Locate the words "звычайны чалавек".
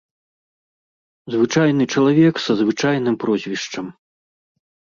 1.33-2.35